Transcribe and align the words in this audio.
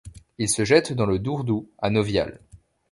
Il 0.39 0.49
se 0.49 0.65
jette 0.65 0.93
dans 0.93 1.05
le 1.05 1.19
Dourdou 1.19 1.69
à 1.77 1.91
Nauviale. 1.91 2.39